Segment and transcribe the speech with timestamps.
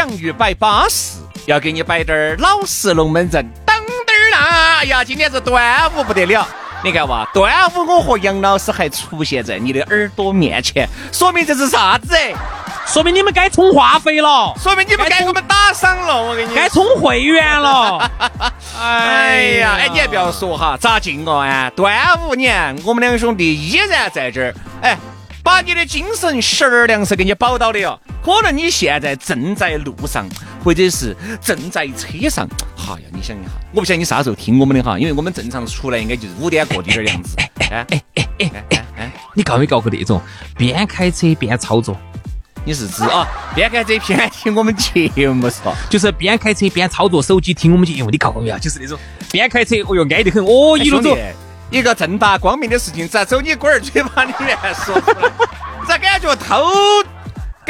[0.00, 3.44] 洋芋摆巴适，要给你摆点儿老式龙门阵。
[3.66, 4.78] 噔噔啦！
[4.78, 6.48] 哎呀，今天是端午不得了。
[6.82, 12.16] 你看哇，端午我和杨老师还出现在你的耳朵面前，说明这是啥子？
[12.86, 16.22] 说明你们该充话费了，说明你们该给我们打赏了。
[16.22, 18.10] 我跟你该充会员了。
[18.80, 21.40] 哎呀，哎，你还不要说哈，咋进哦？
[21.40, 24.54] 哎，端午年，我们两兄弟依然在这儿。
[24.80, 24.96] 哎，
[25.44, 28.00] 把你的精神食儿粮食给你保到的哟。
[28.36, 30.28] 可能你现在正在路上，
[30.64, 32.48] 或者是正在车上。
[32.76, 37.36] 哎呀，你想一下，我不晓得你啥时候听我们的哈，因为我们正常出来应该就是五点过点儿样子。
[37.38, 40.20] 哎哎哎哎哎哎，你搞没搞过那种
[40.56, 41.96] 边开车边操作？
[42.64, 45.74] 你是指啊，边开车边听我们节目是吧？
[45.88, 48.58] 就是边开车边操作手机听我们节目，你搞过没有？
[48.58, 48.98] 就是那种
[49.30, 51.16] 边开车，哦哟，挨得很，哦，一路走，
[51.70, 55.30] 一个正大光明的事情，咋走你龟儿嘴巴里面说出来？
[55.88, 56.64] 咋感觉偷？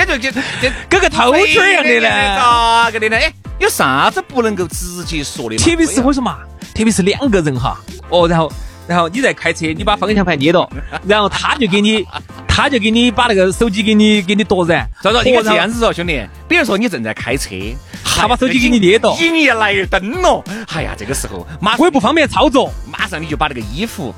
[0.04, 2.08] 感觉就就跟个偷听一样的呢？
[2.36, 3.16] 咋个的呢？
[3.16, 5.56] 哎，有啥子不能够直接说的？
[5.56, 6.38] 特别是我说嘛，
[6.74, 8.52] 特别是两个人哈，哦，然后
[8.86, 10.70] 然后你在开车，你把方向盘捏到，
[11.06, 12.06] 然后他就给你。
[12.52, 17.54] 他就给你把那个手机给你给你夺燃，照照，你看这样子说，兄弟，比如说你正在开车，
[18.04, 20.44] 他把手机给你捏到，迎夜来灯了，
[20.74, 24.14] 哎呀，这个时候马我也不方便操作，马上你就把那个衣服，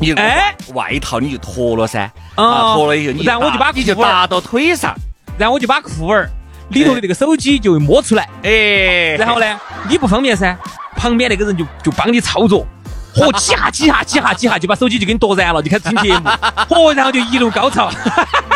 [0.00, 4.94] 你哎外套你就脱了噻，啊脱了以后，然后我就把你就搭到腿上，
[5.36, 6.30] 然后我就把裤儿
[6.70, 10.56] 里头的这个手机就摸出来，哎，然后呢你不方便噻，
[10.96, 12.66] 旁边那个人就就帮你操作。
[13.16, 16.28] 嚯，几下几下几下几下就把手机就给你夺燃了，就开始听节目。
[16.68, 17.90] 嚯，然后就一路高潮。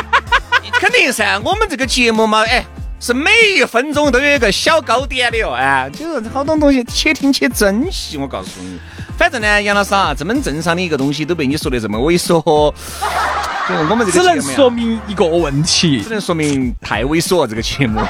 [0.79, 2.65] 肯定噻，我们这个节目嘛，哎，
[3.01, 8.17] 是每一分钟都有一个小高点的哦，哎，就是好多东西且听且珍惜。
[8.19, 8.79] 我告诉你，
[9.23, 12.43] 反正呢，杨老师啊，这么正常的一个东西都被你说的这么猥琐，
[13.69, 18.01] 就是我们这个只能说明一个问题，只能说明太猥琐这个节目。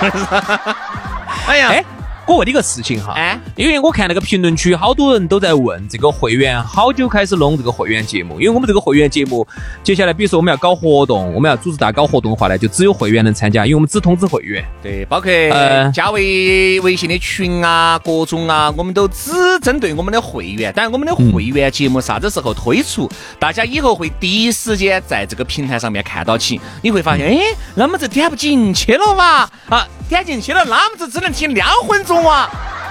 [1.46, 1.84] 哎呀。
[2.25, 9.46] 我问你个事情哈，哎，因为我看那个评论区好多人都在问这个会员好久开始弄这个会员节目，因为我们这个会员节目
[9.83, 14.64] 接下来，比如说我们要搞活动，我们要组织大家搞活动的话呢，就只有会员能参加，因为我们只通知会员。
[14.80, 20.73] 对，包括呃加微微信的群啊，各种啊，我们都只针对我们的会员。
[20.73, 23.11] 当然，我们的会员节目啥子时候推出，
[23.41, 26.61] 大家以后会第一时间在这个平台上面看到起。
[26.83, 27.41] 你会发现，哎，
[27.75, 29.48] 那么这点不进去了嘛？
[29.69, 32.11] 啊，点进去了，那么子只能听两分钟。
[32.20, 32.48] 哇，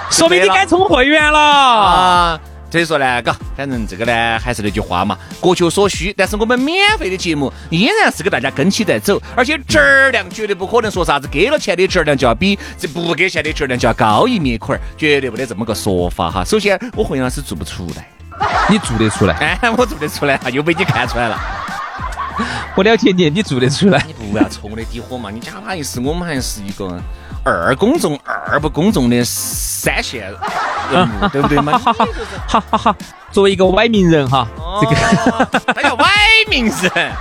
[0.09, 2.39] 说明你该充会员了啊！
[2.71, 6.13] 所以说呢，嘎，反正这个呢，还是那句话嘛，各求所需。
[6.17, 16.45] 但是我们免费的节目依然是给大家跟起在走，而且质量绝对不可能说啥子给了钱的质量就要比这不给钱的质量就要高一面块儿，绝对不得这么个说法哈。
[16.45, 18.07] 首先，我会员是做不出来，
[18.69, 19.35] 你做得出来？
[19.61, 21.37] 哎，我做得出来，又被你看出来了。
[22.75, 24.01] 我了解你，你做得出来？
[24.07, 25.29] 你不要戳我的底火嘛！
[25.29, 26.97] 你假把意思，我们还是一个。
[27.43, 30.31] 二公众二不公众的三线
[30.91, 31.77] 人物，对不对嘛？
[31.77, 32.07] 哈哈
[32.71, 32.95] 哈哈
[33.31, 34.47] 作为一个歪名人哈，
[34.81, 34.95] 这个
[35.73, 36.05] 他叫歪
[36.49, 37.11] 名人，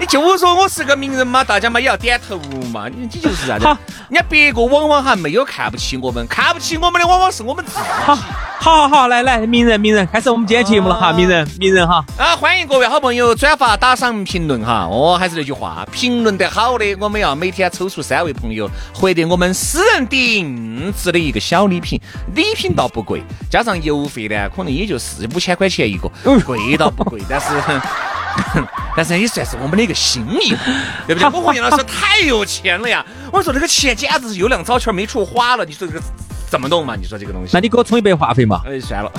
[0.00, 2.38] 你就说我是个名人嘛，大家嘛也要点头
[2.72, 2.88] 嘛。
[2.88, 3.66] 你你就是啥子？
[4.08, 7.78] 人家别个往往还没有看不起我们，看不起我们的往往是我们自己。
[7.78, 8.16] 好
[8.58, 14.88] 好好，来来，名人名人，开始我们今天节目了哈，名人名人哈啊，欢迎各位好朋友转发、打赏、评论哈。
[14.90, 22.00] 哦，还是那句话，评论得好的，我们要每天抽出三位朋友，获得我们私人定制的一个小礼品。
[22.34, 26.10] 礼品倒不贵，加上邮费呢，可能也就四五千块钱一个，
[26.46, 27.48] 贵倒不贵，但是
[28.96, 30.54] 但是也算是我们的一个心意，
[31.06, 31.24] 对不对？
[31.30, 33.04] 我和杨老师太有钱了呀！
[33.32, 36.00] 我说这个钱简直是有两早钱没处花了，你说这个。
[36.50, 36.96] 怎么弄嘛？
[36.96, 38.60] 你说这个东西，那你给我充一百话费嘛？
[38.66, 39.12] 哎，算了，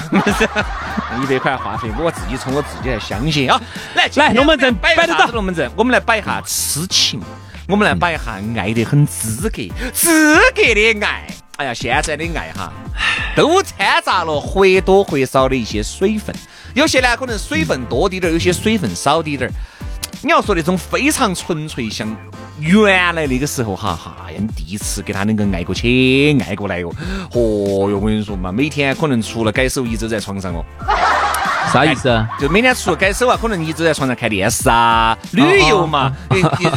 [1.23, 3.57] 一百块话费我自己充，我自己来相信啊！
[3.95, 7.21] 来来，龙门阵摆得到，龙门阵，我们来摆一下痴情，
[7.69, 9.61] 我们来摆一下爱得很资格，
[9.93, 11.25] 资格的爱。
[11.55, 12.69] 哎呀，现在的爱哈，
[13.33, 16.35] 都掺杂了或多或少的一些水分，
[16.73, 19.53] 有些呢可能水分多滴点儿，有些水分少滴点儿。
[20.23, 22.15] 你要说那种非常纯粹像。
[22.59, 26.89] 原来那个时候哈哈呀，你第一次给他那个爱过去，爱过来哟，
[27.33, 30.63] 哦哟，我跟你说嘛，每天可能除了改手一直在床上哦。
[31.71, 32.27] 啥意思啊？
[32.39, 36.11] 就每天除了改手啊，可能你只在床上看电视啊、旅游嘛。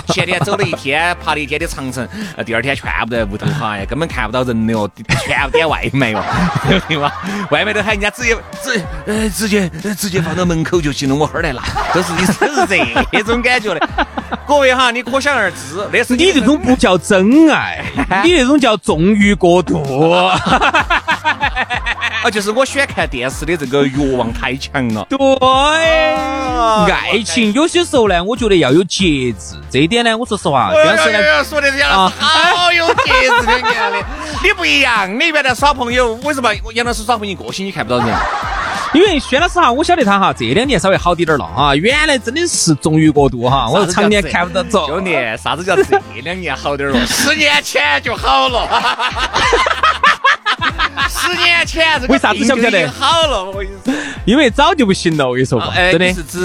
[0.09, 2.07] 前天走了一天，爬了一天的长城，
[2.47, 4.89] 第二天全部在屋头哈，根本看不到人的哦，
[5.25, 6.23] 全部点外卖哦，
[6.89, 7.13] 对吧？
[7.51, 9.69] 外卖都喊人家直接直呃直接
[9.99, 11.63] 直接放到门口就行了，我哈儿来拿，
[11.93, 12.67] 都是都是
[13.11, 13.89] 这种感觉的。
[14.47, 17.83] 各位哈，你可想而知，那是你这种不叫真爱，
[18.25, 19.83] 你那种叫纵欲过度。
[22.25, 25.07] 啊，就是我喜欢看电视的这个欲望太强了。
[25.09, 25.19] 对，
[26.93, 29.57] 爱情有些时候呢，我觉得要有节制。
[29.71, 34.05] 这一点呢，我说实话，杨老师说的这样好有节制的，
[34.43, 38.15] 你不一样，你原来耍朋友，为什么杨老师耍朋友一个星期看不到人？
[38.95, 41.75] 因为薛老师哈，我晓得他哈，这两年稍微好点点了啊。
[41.75, 44.87] 原来真的是纵欲过度哈，我是常年看不到走。
[44.87, 45.83] 兄弟，啥子叫这
[46.23, 47.05] 两年好点了？
[47.05, 48.69] 十年前就好了。
[51.09, 52.87] 十年前这个为啥子晓不晓得？
[52.89, 55.27] 好了，我跟你说，因为早就不行了。
[55.27, 56.13] 我跟你说嘛，真的。
[56.13, 56.41] 是指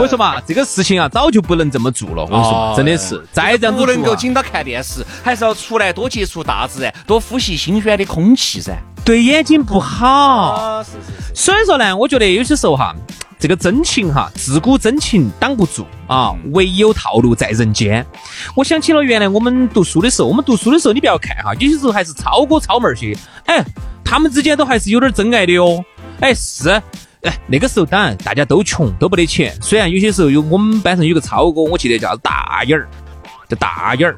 [0.00, 2.22] 我说嘛，这个事情啊，早就不能这么做了。
[2.22, 8.72] 我跟你说，真的是再这样子不能够紧到看电视，还是要出来多接触大自然，多呼吸新鲜的空气噻。
[9.04, 11.34] 对眼睛不好，是是是。
[11.34, 12.94] 所以说呢，我觉得有些时候哈，
[13.40, 18.04] 这个真情哈，自古真情挡不住啊，唯有套路在人间。
[18.54, 23.16] 我想起了原来我们读书的时候，我们读书的时候，你不要看哈，有些时候还是超哥超妹儿些，
[23.46, 23.64] 哎，
[24.04, 25.82] 他们之间都还是有点真爱的哟。
[26.20, 26.68] 哎，是，
[27.22, 29.56] 哎，那个时候当然大家都穷，都不得钱。
[29.62, 32.86] 虽然有些时候有我们班上有个超哥，我记得叫大眼儿，
[33.48, 34.14] 叫大眼儿。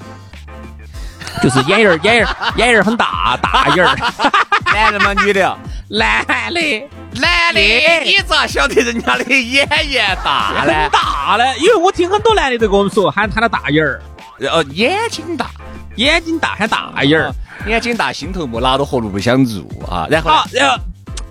[1.41, 3.97] 就是眼眼儿眼眼儿眼眼儿很大，大眼儿，
[4.67, 5.15] 男的吗？
[5.25, 5.57] 女的？
[5.93, 6.25] 男
[6.55, 6.89] 的，
[7.21, 7.61] 男的，
[8.05, 10.73] 你咋晓得人家的眼眼大呢？
[10.91, 11.45] 大呢？
[11.59, 14.01] 因为我听很多男的都跟我们说，喊他的大眼儿，
[14.41, 15.51] 呃，眼睛大，
[15.97, 17.31] 眼睛大喊大眼儿，
[17.67, 20.07] 眼睛大心头木，哪都活路不想入啊。
[20.11, 20.83] 然后，然后。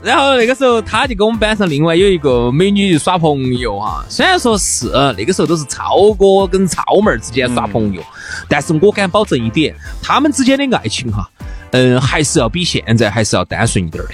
[0.03, 4.03] 然后那个时候，他就跟我们班上另外有一个美女耍朋友哈。
[4.09, 8.01] 虽然说是那个时候都是超哥跟超妹儿之间耍朋友，
[8.49, 11.29] 但是我敢保证一点，他们之间的爱情哈，
[11.69, 14.09] 嗯，还是要比现在还是要单纯一点的。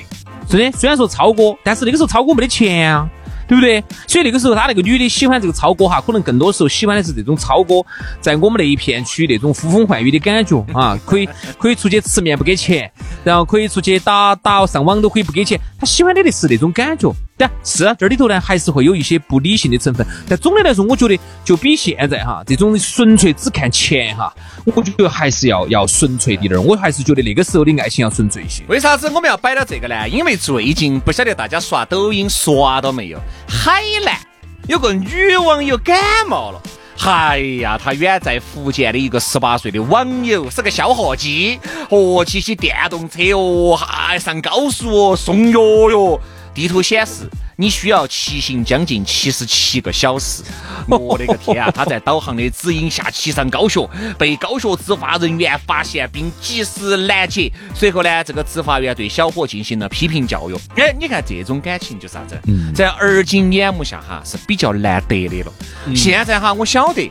[0.47, 3.09] 真的，虽然说超哥，但是那个时候超哥没得钱啊。
[3.49, 3.81] 对不对？
[4.05, 7.75] 所以那个时候，他那个女的喜欢这个超哥哈，可能更多时候喜欢的是这种超哥
[8.19, 11.25] 在我们那一片区那种呼风唤雨的感觉啊，可以
[11.57, 12.91] 可以出去吃面不给钱，
[13.23, 17.09] 然后可以出去打打上网都可以不给钱，他喜欢的的是那种感觉。
[17.37, 20.05] 但是这里头呢，还是会有一些不理性的成分。
[20.27, 24.33] 但总的来说，我觉得就比现在哈这种纯粹只看钱哈，
[24.65, 26.63] 我觉得还是要要纯粹一点。
[26.63, 28.63] 我还是觉得那个时候的爱情要纯粹一些。
[28.67, 30.09] 为啥子我们要摆到这个呢？
[30.09, 33.19] 因为最近不晓得大家刷抖音刷到没有？
[33.47, 34.17] 海南
[34.67, 35.95] 有个女网友感
[36.27, 36.61] 冒了，
[37.05, 45.61] 哎呀，她远在福建的一个十八岁的网友是个小伙计，哦，骑起电动车哦，还上高速哦，送药
[45.91, 46.19] 哟。
[46.57, 50.41] 地图显示，你需要骑行将近七十七个小时。
[50.87, 51.69] 我的个天啊！
[51.69, 53.87] 他在导航的指引下骑上高速，
[54.17, 57.53] 被高速执法人员发现并及时拦截。
[57.75, 60.55] 随后呢，这个执法员对小伙进行了批评教育。
[60.77, 62.41] 哎，你看这种感情就是啥子？
[62.73, 65.53] 在而今眼目下哈是比较难得的了。
[65.95, 67.07] 现在哈，我晓得，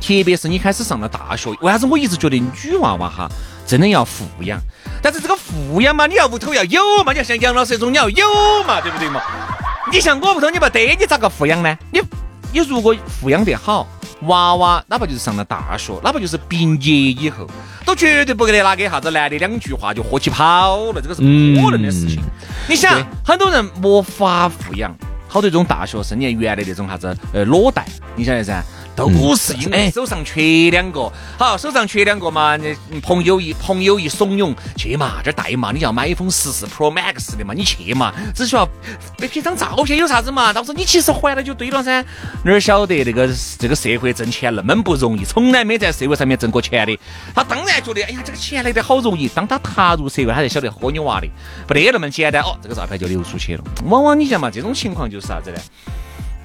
[0.00, 3.28] 特别是你开始上了大学，为啥子我一直觉得女娃娃哈
[3.66, 4.60] 真的要富养？
[5.02, 8.26] 但是这个富养嘛，你要屋头要有嘛，你要像杨老师这种你要有
[8.66, 9.20] 嘛，对不对嘛？
[9.92, 11.76] 你像我屋头你不得，你咋个富养呢？
[11.90, 12.00] 你
[12.52, 13.86] 你如果富养得好，
[14.22, 17.46] 娃娃哪怕就是上了大学，哪怕就是毕业以后，
[17.84, 22.22] 都绝对不给拿给啥子男的两句话就喝起跑了，这个是不可能的事情。
[22.68, 24.94] 你想，很多人没法富养，
[25.26, 27.84] 好多这种大学生，你看原来那种啥子呃裸贷，
[28.14, 28.62] 你晓得噻？
[28.94, 38.68] 都是因为手上缺两个，好，手上缺两个嘛，你朋友一朋友一怂恿去嘛，这带嘛，你要买一封十四 Pro Max 的嘛，你去嘛，只需要
[39.16, 40.52] 拍张照片有啥子嘛？
[40.52, 42.04] 到时候你其实还了就对了噻。
[42.44, 43.28] 哪儿晓得那个
[43.58, 46.98] 这个社会挣钱那么不容易，从来没在社会上面挣过钱的，
[47.34, 49.28] 他当然觉得哎呀，这个钱来的好容易。
[49.28, 51.26] 当他踏入社会，他才晓得喝你娃的，
[51.66, 53.64] 不得那么简单哦，这个照片就流出去了。
[53.84, 55.58] 往往你想嘛，这种情况就是啥子呢？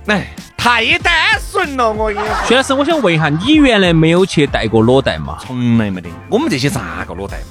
[0.08, 1.14] 哎，太单
[1.52, 2.36] 纯了，我跟你说。
[2.48, 5.38] 薛老师，我想问一下，你原来没有去戴过裸贷吗？
[5.42, 6.10] 从来没得。
[6.30, 7.46] 我们这些咋个裸贷嘛？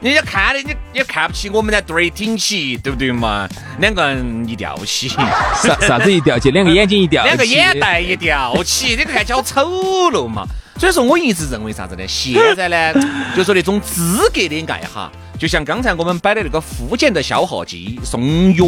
[0.00, 3.48] 人家看的你也看不起我们，的对儿挺起，对不对嘛？
[3.80, 5.08] 两个人一吊起，
[5.62, 6.50] 啥啥子一吊起？
[6.50, 9.62] 两个眼睛一吊起，两个眼袋一吊起，你看起好丑
[10.12, 10.46] 陋嘛。
[10.78, 12.06] 所以说，我一直认为啥子呢？
[12.06, 12.94] 现在呢，
[13.36, 15.10] 就说那种资格的爱哈。
[15.36, 18.64] 就像刚才我们摆的那个福建的消耗机送药，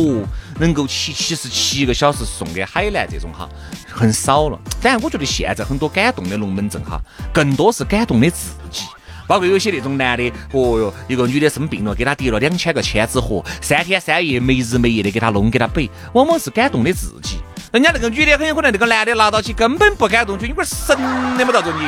[0.59, 3.49] 能够七七十七个小时送给海南这种哈，
[3.88, 4.59] 很少了。
[4.83, 7.00] 当然，我觉得现在很多感动的龙门阵哈，
[7.33, 8.85] 更多是感动的自己。
[9.26, 17.37] 包括有些那种男的，哦哟，一个女的生病了，给他叠了两千个千纸鹤，三天三夜没日没夜的给他弄给他背，往往是感动的自己。
[17.73, 20.97] 人家那个女的很有可能那个男的拿到起根本不感动，就你个神
[21.39, 21.85] 的嘛，到着你，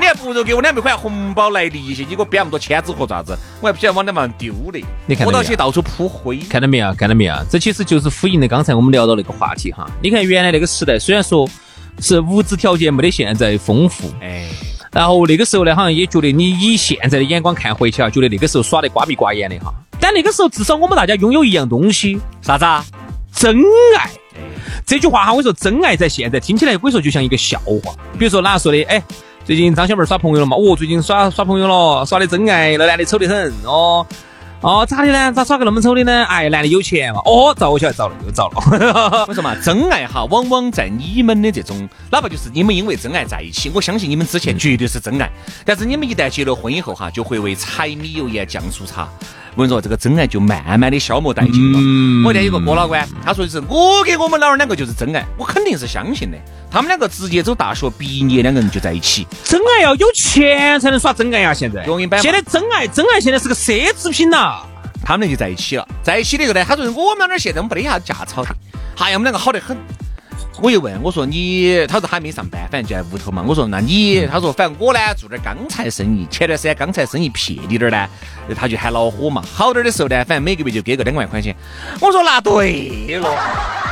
[0.00, 3.38] 你还不如给我两百块红包来利息，你给我编那么多千纸鹤爪子？
[3.60, 4.84] 我还不晓得往那上丢嘞。
[5.06, 6.92] 你看到起到处铺灰，看到没有？
[6.94, 7.36] 看到没有？
[7.48, 9.88] 这其实就是呼应的刚才我们聊到那个话题哈。
[10.02, 11.48] 你看原来那个时代，虽然说
[12.00, 14.48] 是物质条件没得现在丰富，哎，
[14.90, 19.72] 然后那个时候呢，好像也觉得你以现在的眼光看回去啊，觉得那个时候耍得瓜皮瓜眼的哈。
[20.00, 22.84] 但那个时候至少我们大家拥有一样东西，啥子啊？
[23.32, 23.56] 真
[23.96, 24.10] 爱。
[24.86, 27.94] 这句话哈，我跟你说真爱在现在听起来，我说就像一个笑话。
[28.18, 28.82] 比如说哪说的？
[28.84, 29.02] 哎，
[29.44, 30.56] 最近张小妹耍朋友了嘛？
[30.56, 34.06] 哦，最近耍耍朋友了，耍的真爱，那男的丑得很哦。
[34.60, 35.32] 哦，咋的呢？
[35.32, 36.24] 咋耍个那么丑的呢？
[36.24, 37.20] 哎，男的有钱嘛？
[37.24, 39.24] 哦，遭我晓得遭了，又遭了。
[39.26, 39.56] 我说嘛？
[39.60, 45.28] 真爱哈，往往在你们的这种，哪怕就是你们因为真爱在一起，我相信你们之前绝对是真爱。
[45.64, 49.08] 但是你们一旦结了婚以后哈，就会为柴米油盐酱醋茶。
[49.54, 51.78] 我跟你说，这个真爱就慢慢的消磨殆尽了。
[51.80, 56.38] 嗯我那有个哥老倌，他说的是我给我们老二两个就是真爱，我肯定是相信的。
[56.70, 59.26] 他们两个直接走大学毕业，两个人就在一起。
[59.44, 61.52] 真爱要有钱才能耍真爱呀！
[61.52, 61.84] 现在，
[62.22, 64.62] 现在真爱，真爱现在是个奢侈品呐。
[65.04, 68.56] 他们俩就在一起了，在一起的以后呢，他说我们两个现在我们没得啥架吵的，
[68.98, 69.76] 哎呀，我们两个好得很。
[70.60, 73.42] 我又问我说你，他说还没上班，反正就在屋头嘛。
[73.46, 78.08] 我说那你，他说反正我呢做点钢材生意，前段时间钢材生意撇滴点儿呢，
[78.54, 79.42] 他就喊恼火嘛。
[79.54, 81.56] 好点的时候呢，反正每个月就给个两万块钱。
[82.00, 83.28] 我说那对了，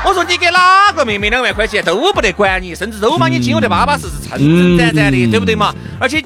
[0.05, 5.75] 我说你给哪个妹妹两万块钱都不得管你，甚至都把你今后的巴巴适适、撑撑展展的，对不对嘛？
[5.99, 6.23] 而且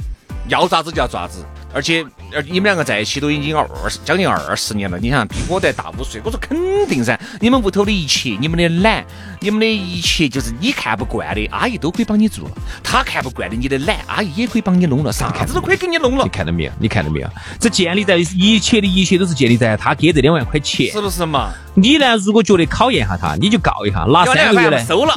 [0.48, 1.44] 要咋子就要咋子。
[1.72, 2.08] 而且，而
[2.42, 6.56] 你们两个在一起都已经二十将近二十年了，你想比我在大五岁，我说肯
[6.88, 7.18] 定噻。
[7.40, 9.04] 你们屋头的一切，你们的懒，
[9.40, 16.24] 你们的一切，就是你看不惯的，阿姨都可以帮你做了；他看不惯的你的懒，阿姨也可以帮你弄了，啥子都可以给你弄了。
[16.24, 16.72] 你看到没有？
[16.78, 17.28] 你看到没有？
[17.60, 21.52] 这建立在一切的一切都是建立在他给这两万块钱，是不是嘛？
[21.74, 22.16] 你呢？
[22.16, 25.14] 如果觉得考验下他，你就告一下，拿三个月来收了，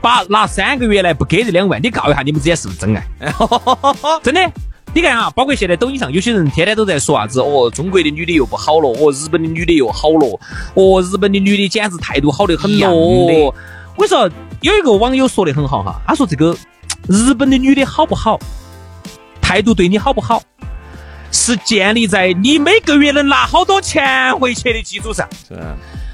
[0.00, 3.04] 把拿三个月来不给这两万，你告一下你们之间是不是真爱？
[4.22, 4.40] 真的。
[4.92, 10.40] 你看哈，包括现在抖音上有些人天天都在说啥子哦，中国的女的又不好了，哦，日本的女的又好了，
[10.74, 12.90] 哦，日本的女的简直态度好得很咯。
[12.92, 13.54] 我
[13.96, 14.28] 跟你说，
[14.62, 16.56] 有一个网友说的很好哈，他说这个
[17.08, 18.38] 日本的女的好不好，
[19.40, 20.42] 态度对你好不好，
[21.30, 25.28] 是建立在你每个月能拿好多钱回去的基础上。
[25.48, 25.56] 是。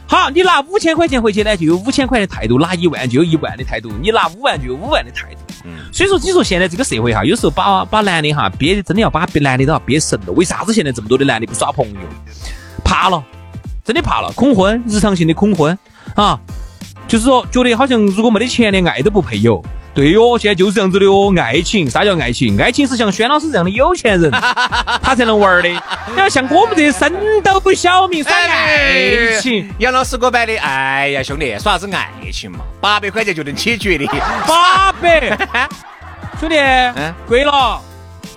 [0.07, 5.41] 好，你拿五千块钱回去呢，就有五千块的态度；拿一万就有一万的态度；你拿五万就有五万的态度。
[5.93, 10.33] 所以说，你说现在这个社会哈，有时候把把男的哈憋的，真的要把男的都要憋神了。
[10.33, 12.01] 为啥子现在这么多的男的不耍朋友？
[12.85, 13.23] 怕了，
[13.85, 15.77] 真的怕了，恐婚，日常性的恐婚
[16.15, 16.39] 啊，
[17.09, 19.65] 就是说觉得好像如果没得钱，连爱都不配有。
[19.97, 21.33] 对哟，现在就是这样子的哦。
[21.39, 22.61] 爱情，啥叫爱情？
[22.61, 24.31] 爱情是像轩老师这样的有钱人，
[25.03, 25.69] 他才能玩的。
[25.71, 27.11] 你要像我们这些生
[27.43, 29.67] 都不晓明耍爱情。
[29.79, 32.59] 杨老师给我摆的，哎呀，兄弟，耍啥子爱情嘛？
[32.79, 34.07] 八百块钱就能解决的。
[34.47, 35.31] 八百，
[36.39, 37.81] 兄弟，嗯，贵了。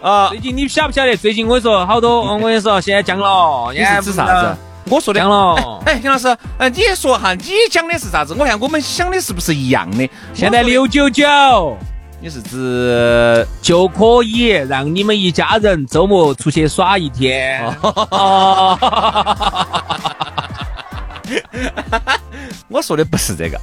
[0.01, 1.17] 啊，最近你晓不晓得？
[1.17, 3.73] 最近我跟你说，好多，我跟你说，现在降了。
[3.73, 4.57] 你是指啥子？
[4.89, 8.33] 我说的了，哎，杨老师，嗯，你说哈，你讲的是啥子？
[8.33, 10.09] 我看我们想的是不是一样的？
[10.33, 11.77] 现在六九九，
[12.19, 17.71] 你是指就可以让你们一家人周末出去耍一天。
[22.67, 23.59] 我说的不是这个，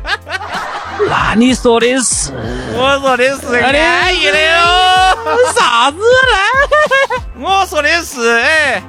[1.06, 2.32] 那你说的是？
[2.74, 4.56] 我说的是安逸的哟。
[5.54, 7.34] 啥子呢？
[7.44, 8.82] 我说的是哎。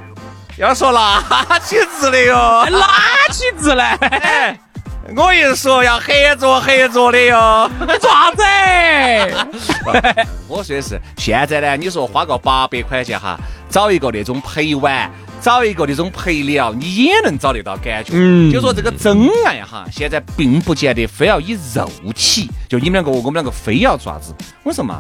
[0.62, 2.88] 要说拿起字的哟，拿
[3.34, 4.60] 起字来。
[5.18, 7.68] 我一说要合作合作的哟，
[8.00, 8.44] 做啥子？
[10.48, 13.40] 我说的是，现在呢，你说花个八百块钱哈，
[13.72, 15.10] 找一个那种陪玩，
[15.42, 18.12] 找一个那种陪聊，你也能找得到感觉。
[18.14, 24.32] 嗯，就说这个真爱哈，现在并不见得非要以肉体，就你们两个，我们两个非要做啥子？
[24.62, 25.00] 我说嘛，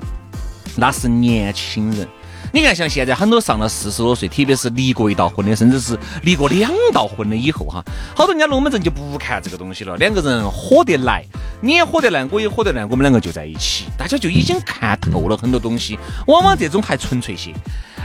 [0.75, 2.08] 那是年轻人。
[2.53, 7.81] 你看，像现在很多上了四十多岁，特别是离过一道婚的，甚至是离过两道婚的以后哈，
[8.13, 9.96] 好多人家龙门阵就不看这个东西了。
[9.96, 11.24] 两个人火得来，
[11.62, 15.98] 你也火得来，我也火得来，我们两个就在一起，大家就已经看透了很多东西。
[16.27, 17.53] 往往这种还纯粹些。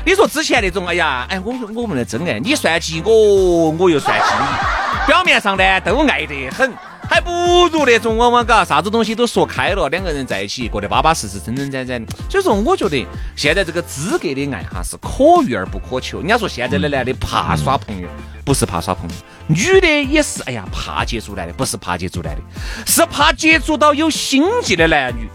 [0.05, 6.73] 你说之前那种，哎呀，哎，我我们的真爱，你算计我，我又算计你，表面上呢都爱得很。
[7.09, 7.31] 还不
[7.69, 12.05] 如那种往往嘎啥子东西都说开了，两个人在一起过得巴巴适适、真真展展。
[12.29, 16.19] 所以说，我觉得现在这个资格的爱哈是可遇而不可求。
[16.19, 18.09] 人家说现在的男的怕耍朋友，
[18.45, 19.15] 不是怕耍朋友；
[19.47, 22.43] 女的也是，哎呀怕接触男的，不是怕接触男的，
[22.87, 25.29] 是怕接触到有心计的男女，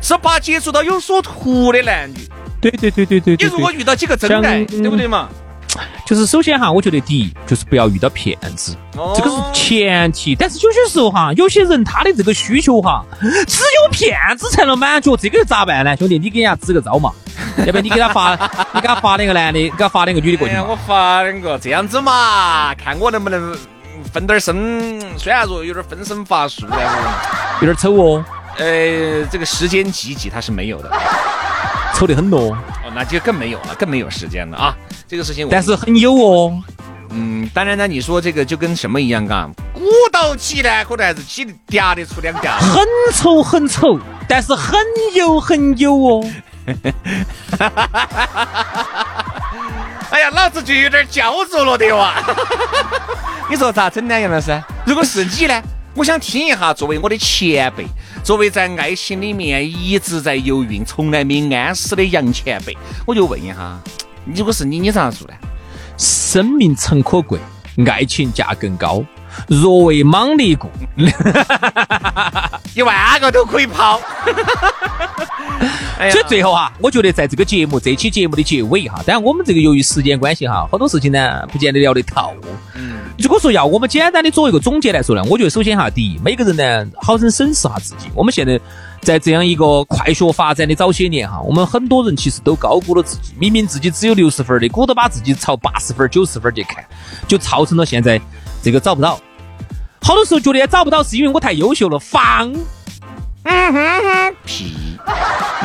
[0.00, 2.16] 是怕接触到有所图的男女。
[2.60, 3.36] 对对对对对。
[3.36, 5.28] 你如果遇到几个真爱，对不对嘛？
[6.06, 8.76] 就是首先哈，我觉得第一就是不要遇到骗子，
[9.14, 10.34] 这个是前提。
[10.34, 15.96] 但是有些时候哈，有些人他的这个需求哈，只有骗子才能满足，这个咋办呢？
[15.96, 17.12] 兄弟，你给人家支个招嘛？
[17.58, 18.34] 要不然你给他发，
[18.72, 20.54] 你给他发两个男的，给他发两个女的过去。
[20.56, 23.56] 我发两个，这样子嘛，看我能不能
[24.12, 25.00] 分点身。
[25.18, 26.66] 虽然说有点分身乏术，
[27.60, 28.24] 有点丑哦。
[28.58, 30.90] 呃，这个时间挤挤他是没有的，
[31.94, 32.50] 丑得很多。
[32.50, 34.76] 哦，那就更没有了，更没有时间了啊。
[35.08, 36.62] 这个事情，但是很有哦，
[37.10, 39.80] 嗯，当然呢，你说这个就跟什么一样，嘎，鼓
[40.12, 42.58] 捣起呢，可能还是起嗲得出两嗲。
[42.58, 43.98] 很丑很丑，
[44.28, 44.78] 但是很
[45.14, 46.22] 有很有哦。
[50.10, 52.14] 哎呀，老子就有点焦灼了的哇！
[53.48, 54.62] 你说咋整呢，杨老师？
[54.84, 55.62] 如果是你呢？
[55.94, 57.86] 我想听一下，作为我的前辈，
[58.22, 63.76] 作为在爱情里面一直在游泳、从来没安死的杨前辈，我就问一下，
[64.34, 65.34] 如果是你，你咋做呢？
[65.96, 67.40] 生命诚可贵，
[67.86, 69.04] 爱情价更高。
[69.48, 70.68] 若为莽力故，
[70.98, 74.00] 哈哈哈，一万个都可以抛。
[76.10, 82.32] 所以最后哈，我觉得在这个节目这期节目的结尾哈，当然我们这个由于时间关系哈，好多事情呢不见得聊得透。
[82.76, 88.06] 嗯，如果说要我们简单的做一个总结来说呢，我觉得首先哈，第一，每个人呢好生审视下自己。
[88.14, 88.60] 我们现在
[89.02, 96.84] 在这样一个快速发展的早些年哈，我们很多人其实都高估了自己，明明自己只有六十分的，鼓捣把自己朝八十分、九十分去看，
[97.26, 98.20] 就造成了现在
[98.62, 99.18] 这个找不到。
[100.08, 102.50] 好多时候觉得找不到是因为我太优秀了，放。
[103.42, 104.72] 嗯哼哼，屁！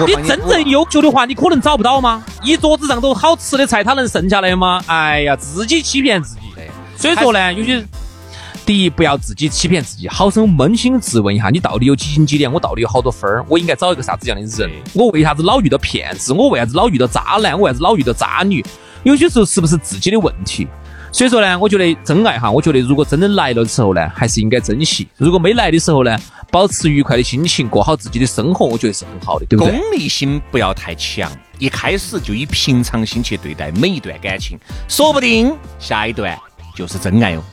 [0.05, 2.21] 你真正优秀的话，你可能找不到吗？
[2.43, 4.83] 一桌子上都好吃的菜，他能剩下来吗？
[4.87, 6.41] 哎呀，自己欺骗自己。
[6.97, 7.81] 所以说呢，有些
[8.65, 12.51] 第一不要自己欺骗自己，好生扪心自问一下，你到底有几斤几两？
[12.51, 13.45] 我到底有好多分儿？
[13.47, 14.69] 我应该找一个啥子样的人？
[14.91, 16.33] 我为啥子老遇到骗子？
[16.33, 17.57] 我为啥子老遇到渣男？
[17.57, 18.61] 我为啥子老遇到渣女？
[19.03, 20.67] 有些时候是不是自己的问题？
[21.13, 26.17] 所以说呢，我觉得真爱哈，我觉得如果真的来了的时候呢，还是应该珍惜；如果没来的时候呢，
[26.49, 29.71] 保持愉快的心情，过好自己的生活，我觉得是很好的，对不对？
[29.71, 36.35] 功利心不要太强，一开始就以平常心去对待每一段感情，说不定下一段
[36.75, 37.43] 就是真爱哦。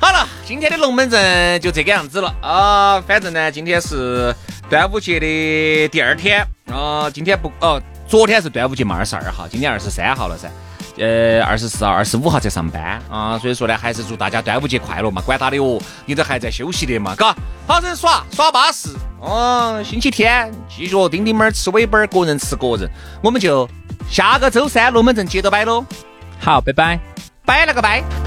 [0.00, 4.34] 好了，今天的龙门阵就这个样子了啊，反正呢，今天是
[4.68, 10.50] 端午节的第二天啊，今天不哦，昨天是端午节嘛，二十二号，今天二十三号了噻。
[10.98, 17.34] 呃，二十四号、二十五号才上班啊，所以说呢，还是祝大家端午节快乐嘛，管他的哦，你都还在休息的嘛，嘎，
[17.66, 18.88] 好生耍耍巴适
[19.20, 19.82] 哦。
[19.84, 22.90] 星期天继续丁丁们吃尾巴儿，个人吃个人，
[23.22, 23.68] 我们就
[24.10, 25.84] 下个周三龙门阵接着摆喽。
[26.40, 26.98] 好，拜拜，
[27.44, 28.25] 拜了个拜。